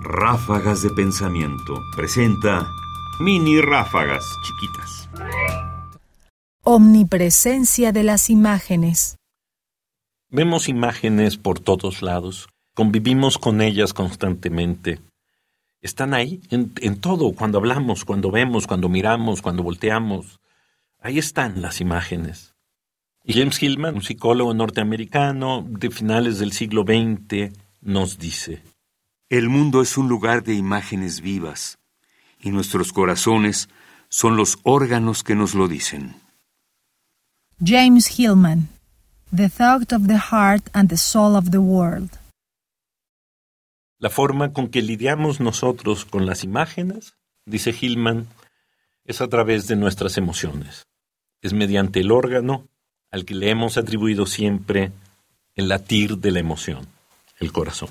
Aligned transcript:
Ráfagas 0.00 0.82
de 0.82 0.90
Pensamiento 0.90 1.82
presenta 1.94 2.70
mini 3.18 3.60
ráfagas 3.60 4.24
chiquitas. 4.44 5.08
Omnipresencia 6.62 7.92
de 7.92 8.02
las 8.02 8.30
imágenes. 8.30 9.16
Vemos 10.28 10.68
imágenes 10.68 11.36
por 11.36 11.60
todos 11.60 12.02
lados, 12.02 12.48
convivimos 12.74 13.38
con 13.38 13.60
ellas 13.60 13.92
constantemente. 13.92 15.00
Están 15.80 16.14
ahí, 16.14 16.40
en, 16.50 16.72
en, 16.80 17.00
todo, 17.00 17.32
cuando 17.32 17.58
hablamos, 17.58 18.04
cuando 18.04 18.30
vemos, 18.30 18.66
cuando 18.66 18.88
miramos, 18.88 19.42
cuando 19.42 19.62
volteamos. 19.62 20.40
Ahí 21.00 21.18
están 21.18 21.62
las 21.62 21.80
imágenes. 21.80 22.54
Y 23.24 23.34
James 23.34 23.62
Hillman, 23.62 23.96
un 23.96 24.02
psicólogo 24.02 24.54
norteamericano 24.54 25.64
de 25.68 25.90
finales 25.90 26.38
del 26.38 26.52
siglo 26.52 26.82
XX, 26.82 27.52
nos 27.80 28.18
dice, 28.18 28.62
El 29.28 29.48
mundo 29.48 29.82
es 29.82 29.98
un 29.98 30.08
lugar 30.08 30.44
de 30.44 30.54
imágenes 30.54 31.20
vivas, 31.20 31.78
y 32.38 32.52
nuestros 32.52 32.92
corazones 32.92 33.68
son 34.08 34.36
los 34.36 34.58
órganos 34.62 35.24
que 35.24 35.34
nos 35.34 35.52
lo 35.52 35.66
dicen. 35.66 36.14
James 37.58 38.06
Hillman, 38.20 38.68
The 39.34 39.48
Thought 39.48 39.92
of 39.92 40.06
the 40.06 40.18
Heart 40.30 40.68
and 40.74 40.88
the 40.88 40.96
Soul 40.96 41.34
of 41.34 41.50
the 41.50 41.58
World. 41.58 42.10
La 43.98 44.10
forma 44.10 44.52
con 44.52 44.68
que 44.68 44.80
lidiamos 44.80 45.40
nosotros 45.40 46.04
con 46.04 46.24
las 46.24 46.44
imágenes, 46.44 47.16
dice 47.46 47.72
Hillman, 47.72 48.28
es 49.04 49.20
a 49.20 49.26
través 49.26 49.66
de 49.66 49.74
nuestras 49.74 50.18
emociones. 50.18 50.86
Es 51.42 51.52
mediante 51.52 51.98
el 51.98 52.12
órgano 52.12 52.68
al 53.10 53.24
que 53.24 53.34
le 53.34 53.50
hemos 53.50 53.76
atribuido 53.76 54.24
siempre 54.24 54.92
el 55.56 55.68
latir 55.68 56.18
de 56.18 56.30
la 56.30 56.38
emoción, 56.38 56.86
el 57.40 57.50
corazón. 57.50 57.90